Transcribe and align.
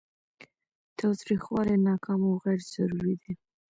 تاوتریخوالی 0.97 1.75
ناکام 1.87 2.21
او 2.27 2.33
غیر 2.43 2.61
ضروري 2.73 3.15
دی. 3.21 3.33